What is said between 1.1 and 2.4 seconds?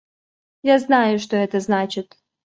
что это значит.